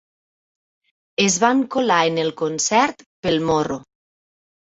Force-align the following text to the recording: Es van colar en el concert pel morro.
Es 1.25 1.35
van 1.43 1.61
colar 1.75 1.99
en 2.13 2.17
el 2.23 2.33
concert 2.41 3.05
pel 3.27 3.39
morro. 3.51 3.77